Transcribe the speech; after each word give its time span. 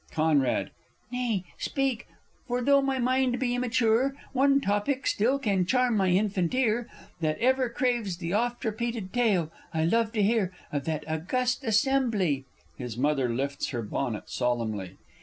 Conrad. 0.11 0.71
Nay, 1.11 1.43
speak; 1.59 2.07
for 2.47 2.59
though 2.63 2.81
my 2.81 2.97
mind 2.97 3.37
be 3.37 3.53
immature, 3.53 4.15
One 4.33 4.59
topic 4.59 5.05
still 5.05 5.37
can 5.37 5.63
charm 5.67 5.95
my 5.95 6.07
infant 6.07 6.55
ear, 6.55 6.89
That 7.19 7.37
ever 7.37 7.69
craves 7.69 8.17
the 8.17 8.33
oft 8.33 8.65
repeated 8.65 9.13
tale. 9.13 9.51
I 9.71 9.85
love 9.85 10.11
to 10.13 10.23
hear 10.23 10.51
of 10.71 10.85
that 10.85 11.07
august 11.07 11.63
assembly 11.63 12.45
[_His 12.79 12.97
Mother 12.97 13.29
lifts 13.29 13.67
her 13.67 13.83
bonnet 13.83 14.27
solemnly. 14.31 14.97